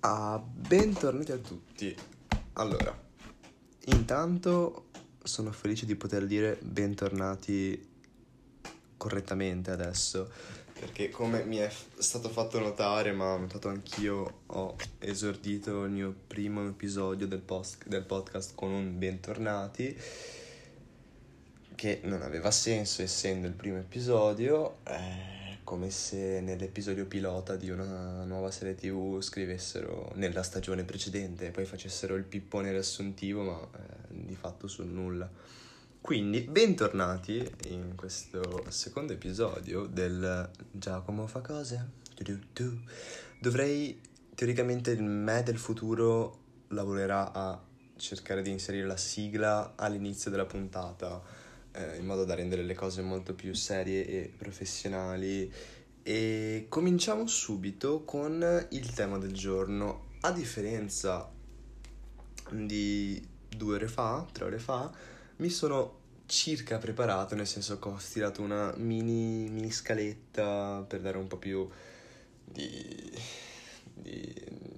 [0.00, 1.96] Ah, bentornati a tutti.
[2.54, 2.96] Allora,
[3.86, 4.86] intanto
[5.22, 7.94] sono felice di poter dire bentornati
[8.96, 10.30] correttamente adesso,
[10.78, 16.14] perché come mi è stato fatto notare, ma ho notato anch'io, ho esordito il mio
[16.26, 19.96] primo episodio del, post- del podcast con un bentornati,
[21.74, 24.78] che non aveva senso essendo il primo episodio.
[24.84, 31.50] Eh, come se nell'episodio pilota di una nuova serie tv scrivessero nella stagione precedente e
[31.50, 35.28] poi facessero il pippone riassuntivo ma eh, di fatto sul nulla.
[36.00, 41.84] Quindi bentornati in questo secondo episodio del Giacomo fa cose.
[43.40, 44.00] Dovrei
[44.36, 47.60] teoricamente il me del futuro lavorerà a
[47.96, 51.20] cercare di inserire la sigla all'inizio della puntata
[51.76, 55.52] eh, in modo da rendere le cose molto più serie e professionali.
[56.02, 60.04] E cominciamo subito con il tema del giorno.
[60.20, 61.30] A differenza
[62.50, 64.90] di due ore fa, tre ore fa,
[65.36, 71.18] mi sono circa preparato, nel senso che ho stilato una mini, mini scaletta per dare
[71.18, 71.68] un po' più
[72.44, 73.12] di,
[73.94, 74.34] di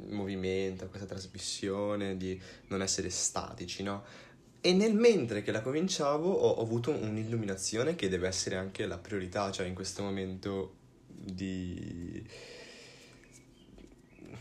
[0.08, 4.04] movimento a questa trasmissione, di non essere statici, no?
[4.60, 8.98] E nel mentre che la cominciavo ho, ho avuto un'illuminazione che deve essere anche la
[8.98, 10.74] priorità, cioè in questo momento
[11.06, 12.26] di,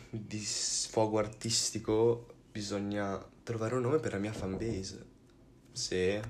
[0.09, 5.05] di sfogo artistico bisogna trovare un nome per la mia fanbase.
[5.71, 6.21] Se...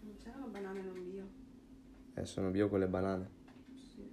[0.00, 1.28] Non c'erano banane non bio?
[2.14, 3.30] Eh, sono bio con le banane.
[3.74, 4.08] Sì.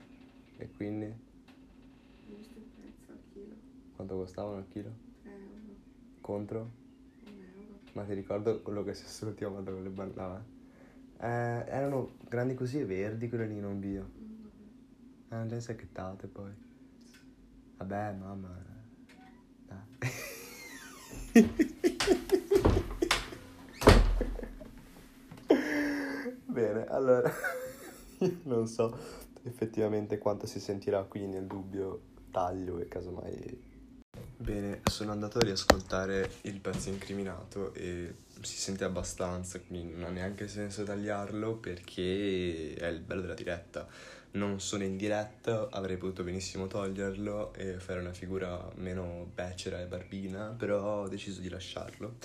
[0.58, 3.56] E quindi Ho visto il prezzo al chilo.
[3.96, 4.92] quanto costavano al chilo?
[5.24, 5.76] 3 euro.
[6.20, 6.79] Contro?
[7.94, 8.00] 1 euro.
[8.00, 10.58] Ma ti ricordo quello che l'ultima volta con le banane?
[11.20, 14.04] Eh, erano grandi così e verdi quelle lì, non bio.
[14.04, 14.56] Mm, vabbè.
[15.30, 16.52] Ah, non le hai sacchettate poi.
[17.78, 18.58] Vabbè, mamma.
[19.68, 19.82] Dai.
[26.46, 27.32] Bene, allora.
[28.44, 28.98] non so
[29.44, 33.68] effettivamente quanto si sentirà qui nel dubbio taglio e casomai.
[34.42, 40.10] Bene, sono andato a riascoltare il pezzo incriminato e si sente abbastanza, quindi non ha
[40.12, 43.86] neanche senso tagliarlo perché è il bello della diretta.
[44.32, 49.88] Non sono in diretta, avrei potuto benissimo toglierlo e fare una figura meno becera e
[49.88, 52.16] barbina, però ho deciso di lasciarlo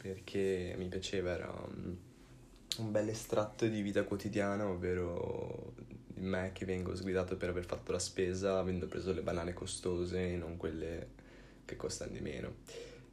[0.00, 1.96] perché mi piaceva, era un,
[2.88, 5.74] bel estratto di vita quotidiana, ovvero
[6.18, 10.36] me che vengo sgridato per aver fatto la spesa avendo preso le banane costose e
[10.36, 11.26] non quelle
[11.68, 12.56] che costano di meno.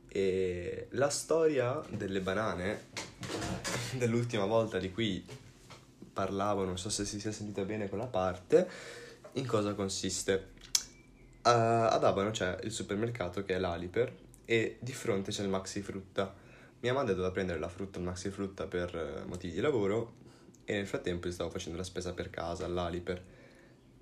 [0.07, 2.85] E la storia delle banane
[3.97, 5.25] dell'ultima volta di cui
[6.13, 8.69] parlavo, non so se si sia sentita bene quella parte,
[9.33, 10.53] in cosa consiste.
[11.43, 14.11] Uh, ad Abano c'è il supermercato che è l'Aliper
[14.45, 16.33] e di fronte c'è il Maxi Frutta.
[16.79, 20.13] Mia madre doveva prendere la frutta, il Maxi Frutta per eh, motivi di lavoro
[20.63, 23.21] e nel frattempo stavo facendo la spesa per casa all'Aliper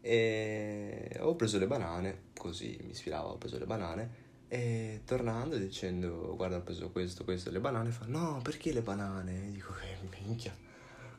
[0.05, 4.22] e ho preso le banane, così mi sfilava, ho preso le banane
[4.53, 9.47] e tornando dicendo guarda ho preso questo, questo, le banane, fa no perché le banane?
[9.47, 10.55] E dico che minchia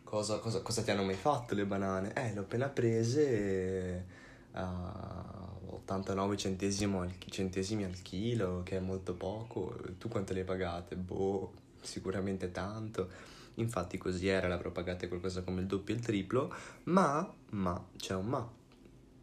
[0.05, 2.13] cosa, cosa, cosa ti hanno mai fatto le banane?
[2.15, 4.07] Eh, le ho appena prese
[4.53, 9.77] a 89 centesimi al, centesimi al chilo, che è molto poco.
[9.99, 10.95] Tu quanto le hai pagate?
[10.95, 11.53] Boh,
[11.83, 13.09] sicuramente tanto.
[13.55, 18.15] Infatti così era, l'avrò pagate qualcosa come il doppio e il triplo, ma, ma, c'è
[18.15, 18.49] un ma.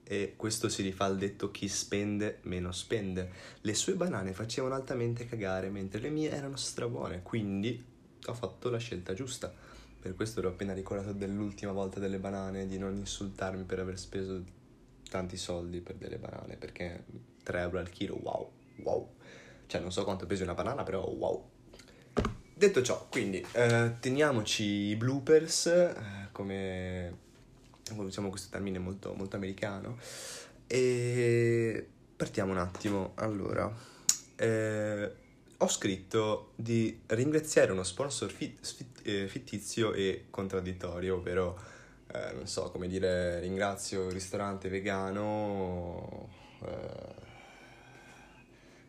[0.03, 3.31] E questo si rifà al detto chi spende meno spende.
[3.61, 7.83] Le sue banane facevano altamente cagare, mentre le mie erano strabuone, quindi
[8.25, 9.53] ho fatto la scelta giusta.
[10.01, 14.43] Per questo ero appena ricordato dell'ultima volta delle banane, di non insultarmi per aver speso
[15.09, 17.05] tanti soldi per delle banane, perché
[17.43, 19.13] 3 euro al chilo, wow, wow.
[19.67, 21.49] Cioè non so quanto pesi una banana, però wow.
[22.53, 25.95] Detto ciò, quindi eh, teniamoci i bloopers, eh,
[26.31, 27.20] come
[27.97, 29.97] usiamo questo termine molto, molto americano,
[30.67, 33.11] e partiamo un attimo.
[33.15, 33.71] Allora,
[34.35, 35.11] eh,
[35.57, 41.59] ho scritto di ringraziare uno sponsor fit, fit, eh, fittizio e contraddittorio, ovvero,
[42.13, 46.29] eh, non so, come dire, ringrazio il ristorante vegano
[46.63, 47.29] eh,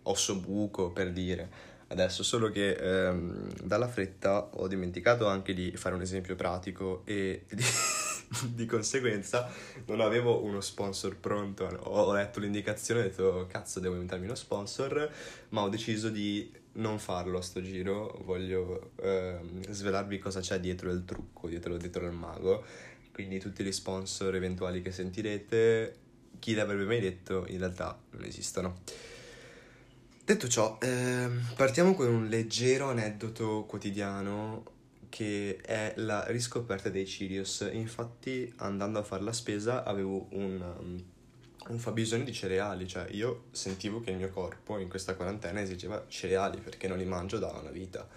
[0.05, 1.71] Ossobuco, per dire.
[1.89, 7.45] Adesso solo che ehm, dalla fretta ho dimenticato anche di fare un esempio pratico e
[7.51, 7.63] di,
[8.55, 9.51] di conseguenza
[9.87, 11.65] non avevo uno sponsor pronto.
[11.65, 15.11] Ho letto l'indicazione e ho detto cazzo devo inventarmi uno sponsor,
[15.51, 20.91] ma ho deciso di non farlo a sto giro, voglio ehm, svelarvi cosa c'è dietro
[20.91, 22.65] il trucco, dietro, dietro il mago.
[23.13, 25.97] Quindi tutti gli sponsor eventuali che sentirete,
[26.39, 28.81] chi l'avrebbe mai detto, in realtà non esistono.
[30.25, 34.65] Detto ciò, ehm, partiamo con un leggero aneddoto quotidiano
[35.13, 37.69] che è la riscoperta dei Cheerios.
[37.71, 41.05] Infatti, andando a fare la spesa, avevo un, um,
[41.69, 46.03] un fabbisogno di cereali, cioè io sentivo che il mio corpo in questa quarantena esigeva
[46.09, 48.09] cereali perché non li mangio da una vita.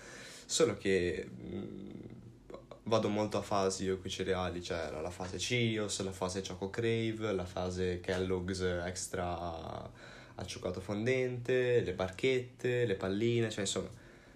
[0.46, 6.02] Solo che mh, vado molto a fasi io con i cereali, cioè la fase Cheerios,
[6.02, 9.92] la fase Choco Crave, la fase Kellogg's extra
[10.38, 13.90] al cioccolato fondente, le barchette, le palline, cioè insomma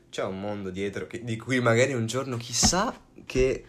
[0.10, 2.94] c'è un mondo dietro che- di cui magari un giorno chissà
[3.26, 3.66] che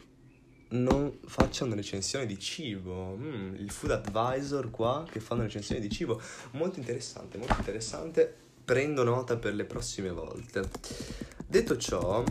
[0.70, 3.16] non faccia una recensione di cibo.
[3.16, 6.20] Mm, il food advisor qua che fa una recensione di cibo.
[6.52, 8.34] Molto interessante, molto interessante.
[8.64, 10.68] Prendo nota per le prossime volte.
[11.46, 12.22] Detto ciò,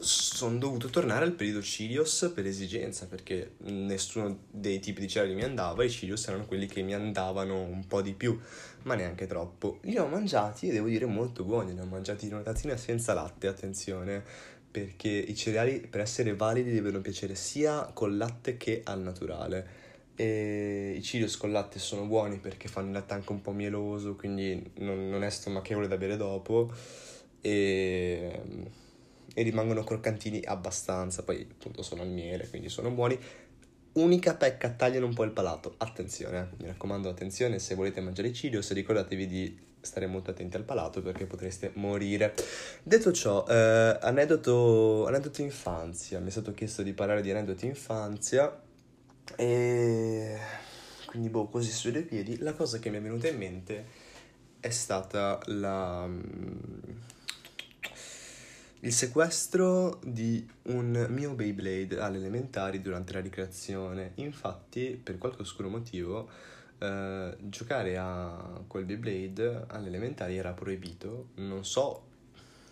[0.00, 5.42] sono dovuto tornare al periodo Cheerios per esigenza, perché nessuno dei tipi di cereali mi
[5.42, 8.38] andava, i Cheerios erano quelli che mi andavano un po' di più,
[8.82, 9.78] ma neanche troppo.
[9.82, 13.12] Li ho mangiati e devo dire molto buoni, li ho mangiati in una tazzina senza
[13.12, 14.22] latte, attenzione,
[14.70, 19.86] perché i cereali per essere validi devono piacere sia col latte che al naturale.
[20.14, 24.14] E i Cheerios col latte sono buoni perché fanno il latte anche un po' mieloso,
[24.16, 26.72] quindi non, non è stomachevole da bere dopo.
[27.40, 28.42] E
[29.34, 33.18] e rimangono croccantini abbastanza, poi appunto sono al miele, quindi sono buoni.
[33.92, 35.74] Unica pecca, tagliano un po' il palato.
[35.78, 40.56] Attenzione, eh, mi raccomando, attenzione, se volete mangiare i Cheerios ricordatevi di stare molto attenti
[40.56, 42.34] al palato perché potreste morire.
[42.82, 48.60] Detto ciò, eh, aneddoto, aneddoto infanzia, mi è stato chiesto di parlare di aneddoti infanzia
[49.36, 50.38] e
[51.06, 53.84] quindi boh, così sui due piedi, la cosa che mi è venuta in mente
[54.60, 56.90] è stata la mm,
[58.80, 64.12] il sequestro di un mio Beyblade alle elementari durante la ricreazione.
[64.16, 66.28] Infatti, per qualche oscuro motivo,
[66.78, 71.30] eh, giocare a quel Beyblade alle elementari era proibito.
[71.36, 72.04] Non so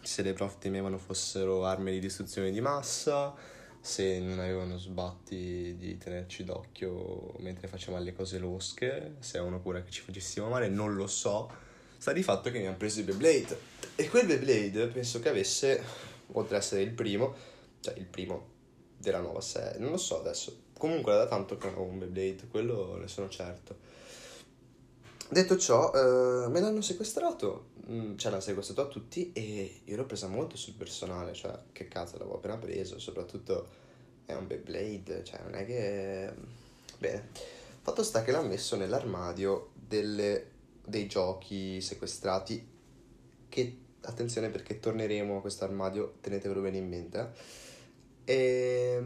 [0.00, 3.34] se le prof temevano fossero armi di distruzione di massa,
[3.80, 9.82] se non avevano sbatti di tenerci d'occhio mentre facevamo le cose losche, se avevano paura
[9.82, 11.64] che ci facessimo male, non lo so.
[11.98, 13.58] Sta di fatto che mi hanno preso il Beyblade.
[13.94, 15.82] E quel Beyblade penso che avesse,
[16.32, 17.34] oltre ad essere il primo,
[17.80, 18.54] cioè il primo
[18.98, 20.64] della nuova serie, non lo so adesso.
[20.78, 23.94] Comunque era da tanto che non avevo un Beyblade, quello ne sono certo.
[25.28, 30.04] Detto ciò, eh, me l'hanno sequestrato, mm, cioè l'hanno sequestrato a tutti e io l'ho
[30.04, 33.84] presa molto sul personale, cioè che cazzo l'avevo appena preso, soprattutto
[34.24, 36.32] è un Beyblade, cioè non è che...
[36.98, 37.28] Bene,
[37.80, 40.54] fatto sta che l'ha messo nell'armadio delle
[40.86, 42.64] dei giochi sequestrati
[43.48, 47.32] che attenzione perché torneremo a questo armadio, tenetevelo bene in mente.
[48.24, 49.02] E,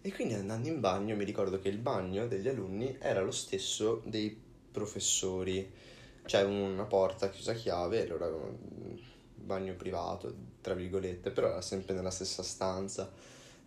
[0.00, 4.02] e quindi andando in bagno mi ricordo che il bagno degli alunni era lo stesso
[4.04, 4.38] dei
[4.70, 5.70] professori,
[6.24, 8.98] cioè una porta chiusa a chiave, allora un
[9.34, 13.10] bagno privato, tra virgolette, però era sempre nella stessa stanza.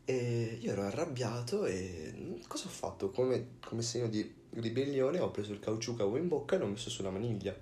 [0.08, 3.10] E io ero arrabbiato e cosa ho fatto?
[3.10, 6.68] Come, come segno di ribellione ho preso il caucciù che avevo in bocca e l'ho
[6.68, 7.56] messo sulla maniglia.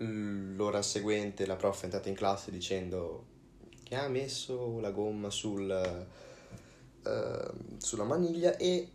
[0.00, 3.36] L'ora seguente la prof è entrata in classe dicendo
[3.82, 6.08] che ha messo la gomma sul,
[7.02, 8.90] uh, sulla maniglia e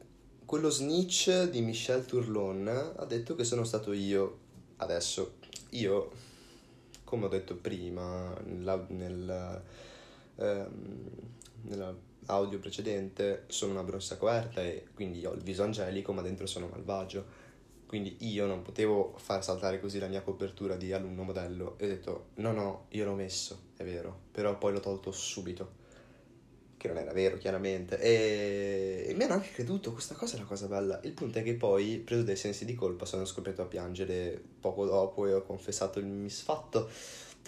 [0.46, 4.40] quello snitch di Michel Tourlon ha detto che sono stato io.
[4.78, 5.38] Adesso,
[5.72, 6.12] io,
[7.04, 9.64] come ho detto prima, nella, nel,
[10.36, 11.10] um,
[12.26, 16.68] nell'audio precedente, sono una bronza coperta e quindi ho il viso angelico ma dentro sono
[16.68, 17.42] malvagio.
[17.86, 21.88] Quindi io non potevo far saltare così la mia copertura di alunno modello e ho
[21.88, 25.82] detto no no, io l'ho messo, è vero, però poi l'ho tolto subito.
[26.76, 27.98] Che non era vero chiaramente.
[28.00, 29.06] E...
[29.08, 31.00] e mi hanno anche creduto questa cosa è una cosa bella.
[31.04, 34.86] Il punto è che poi preso dei sensi di colpa sono scoppiato a piangere poco
[34.86, 36.90] dopo e ho confessato il misfatto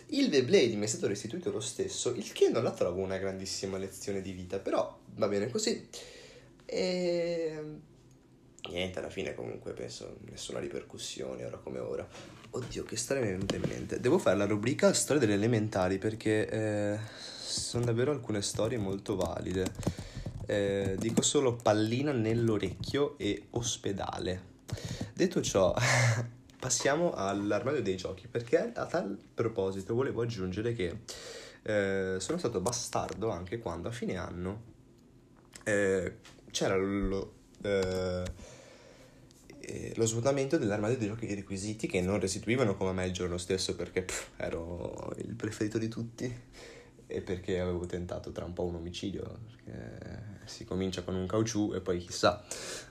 [0.08, 3.78] il Beyblade mi è stato restituito lo stesso il che non la trovo una grandissima
[3.78, 5.88] lezione di vita però va bene così
[6.66, 7.64] e
[8.70, 12.08] niente alla fine comunque penso nessuna ripercussione ora come ora
[12.52, 16.50] oddio che storia mi è in mente devo fare la rubrica storia delle elementari perché
[16.50, 17.00] eh,
[17.56, 19.72] sono davvero alcune storie molto valide.
[20.46, 24.54] Eh, dico solo pallina nell'orecchio e ospedale.
[25.14, 25.74] Detto ciò,
[26.66, 31.02] passiamo all'armadio dei giochi perché a tal proposito volevo aggiungere che
[31.62, 34.64] eh, sono stato bastardo anche quando a fine anno
[35.64, 36.16] eh,
[36.50, 38.24] c'era lo, eh,
[39.60, 43.76] eh, lo svuotamento dell'armadio dei giochi requisiti che non restituivano come me il giorno stesso
[43.76, 46.36] perché pff, ero il preferito di tutti
[47.08, 51.74] e perché avevo tentato tra un po' un omicidio, perché si comincia con un caucciù
[51.74, 52.44] e poi chissà.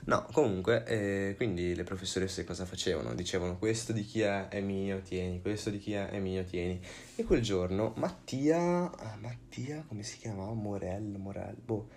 [0.05, 3.13] No, comunque, eh, quindi le professoresse cosa facevano?
[3.15, 6.79] Dicevano questo di chi è, è mio, tieni, questo di chi è, è mio, tieni.
[7.15, 10.53] E quel giorno Mattia, ah, Mattia, come si chiamava?
[10.53, 11.87] Morel, Morel, boh,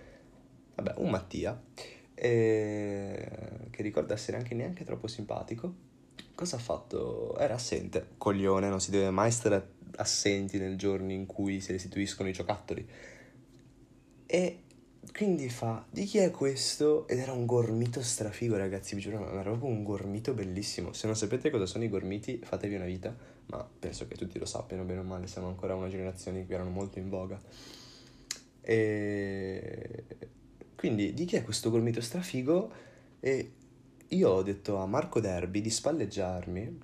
[0.75, 1.61] vabbè, un Mattia,
[2.15, 5.87] eh, che ricorda essere anche neanche troppo simpatico,
[6.35, 7.37] cosa ha fatto?
[7.37, 12.29] Era assente, coglione, non si deve mai stare assenti nel giorno in cui si restituiscono
[12.29, 12.87] i giocattoli.
[14.27, 14.63] E
[15.13, 17.09] quindi fa, di chi è questo?
[17.09, 20.93] Ed era un gormito strafigo, ragazzi, vi giuro, era proprio un gormito bellissimo.
[20.93, 23.17] Se non sapete cosa sono i gormiti, fatevi una vita,
[23.47, 26.71] ma penso che tutti lo sappiano bene o male, siamo ancora una generazione che erano
[26.71, 27.41] molto in voga.
[28.61, 30.05] E
[30.77, 32.71] quindi, di chi è questo gormito strafigo?
[33.21, 33.53] E
[34.09, 36.79] io ho detto a Marco Derby di spalleggiarmi,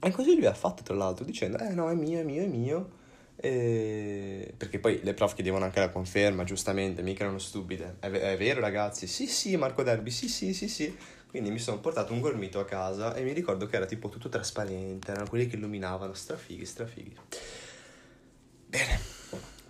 [0.00, 2.46] e così lui ha fatto, tra l'altro, dicendo, eh no, è mio, è mio, è
[2.46, 2.90] mio.
[3.34, 4.52] E...
[4.56, 7.96] Perché poi le prof chiedevano anche la conferma, giustamente, mica erano stupide.
[7.98, 9.06] È, è, vero ragazzi?
[9.06, 10.96] Sì, sì, Marco Derby, sì, sì, sì, sì.
[11.28, 14.28] Quindi mi sono portato un gormito a casa e mi ricordo che era tipo tutto
[14.28, 17.16] trasparente, erano quelli che illuminavano, strafighi, strafighi.
[18.66, 18.98] Bene,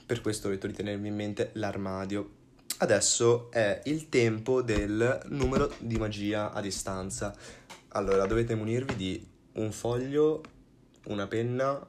[0.06, 2.36] per questo ho detto di tenermi in mente l'armadio.
[2.78, 7.34] Adesso è il tempo del numero di magia a distanza.
[7.88, 9.26] Allora, dovete munirvi di
[9.58, 10.42] un foglio,
[11.06, 11.86] una penna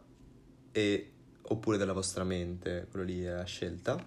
[0.72, 1.12] e
[1.42, 3.98] oppure della vostra mente, quello lì è la scelta.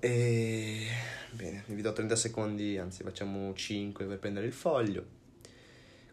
[0.00, 0.86] E
[1.32, 5.04] bene, vi do 30 secondi, anzi facciamo 5 per prendere il foglio.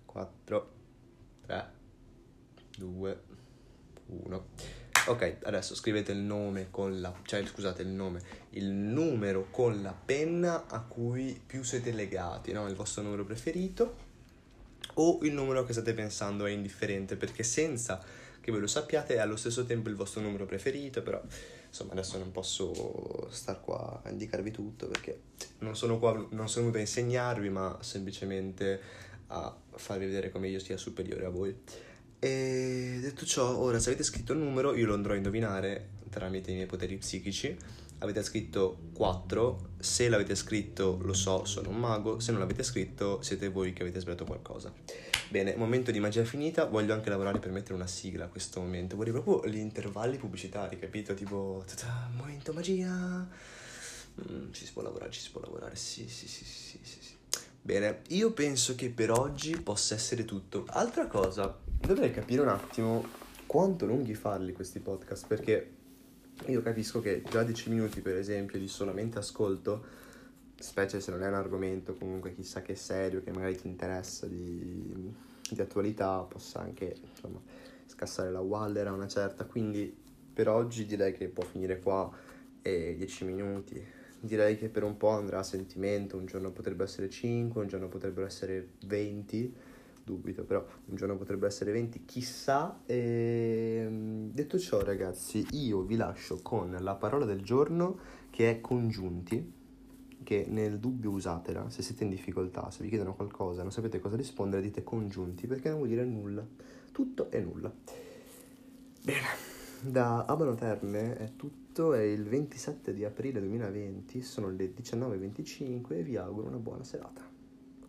[0.05, 0.71] 4,
[1.45, 1.71] 3,
[2.77, 3.21] 2,
[4.05, 4.45] 1.
[5.07, 8.21] Ok, adesso scrivete il nome con la, cioè scusate il nome,
[8.51, 12.67] il numero con la penna a cui più siete legati, no?
[12.67, 14.09] Il vostro numero preferito
[15.01, 18.03] o il numero che state pensando è indifferente, perché senza
[18.39, 21.21] che voi lo sappiate è allo stesso tempo il vostro numero preferito, però
[21.67, 25.19] insomma adesso non posso star qua a indicarvi tutto perché
[25.59, 28.79] non sono qua, non sono venuto a insegnarvi, ma semplicemente
[29.27, 31.55] a farvi vedere come io sia superiore a voi.
[32.19, 36.51] E detto ciò, ora se avete scritto il numero io lo andrò a indovinare tramite
[36.51, 37.57] i miei poteri psichici.
[38.01, 43.21] Avete scritto 4, se l'avete scritto lo so, sono un mago, se non l'avete scritto
[43.21, 44.73] siete voi che avete sbagliato qualcosa.
[45.29, 48.95] Bene, momento di magia finita, voglio anche lavorare per mettere una sigla a questo momento.
[48.95, 51.13] Vorrei proprio gli intervalli pubblicitari, capito?
[51.13, 52.89] Tipo, tata, momento magia.
[52.89, 57.15] Mm, ci si può lavorare, ci si può lavorare, sì, sì, sì, sì, sì, sì.
[57.61, 60.65] Bene, io penso che per oggi possa essere tutto.
[60.69, 63.05] Altra cosa, dovrei capire un attimo
[63.45, 65.75] quanto lunghi farli questi podcast, perché
[66.47, 69.99] io capisco che già 10 minuti, per esempio, di solamente ascolto
[70.61, 75.11] specie se non è un argomento comunque chissà che serio, che magari ti interessa di,
[75.49, 77.41] di attualità, possa anche insomma
[77.85, 79.45] scassare la Waller a una certa.
[79.45, 79.95] Quindi
[80.33, 82.09] per oggi direi che può finire qua
[82.61, 83.83] e 10 minuti.
[84.19, 87.87] Direi che per un po' andrà a sentimento, un giorno potrebbe essere 5, un giorno
[87.87, 89.55] potrebbero essere 20,
[90.11, 92.81] dubito, però un giorno potrebbero essere 20, chissà.
[92.85, 93.87] E...
[94.31, 97.97] Detto ciò ragazzi, io vi lascio con la parola del giorno
[98.29, 99.59] che è congiunti
[100.23, 104.15] che nel dubbio usatela, se siete in difficoltà, se vi chiedono qualcosa, non sapete cosa
[104.15, 106.45] rispondere, dite congiunti, perché non vuol dire nulla.
[106.91, 107.73] Tutto è nulla.
[109.03, 109.25] Bene,
[109.81, 116.03] da Abano Terme è tutto, è il 27 di aprile 2020, sono le 19.25 e
[116.03, 117.30] vi auguro una buona serata.